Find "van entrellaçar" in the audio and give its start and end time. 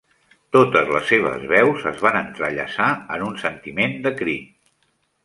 2.05-2.87